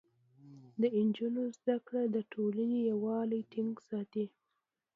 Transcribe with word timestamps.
د 0.81 0.83
نجونو 1.05 1.41
زده 1.57 1.75
کړه 1.87 2.03
د 2.15 2.17
ټولنې 2.31 2.79
يووالی 2.91 3.41
ټينګ 3.53 3.73
ساتي. 3.89 4.25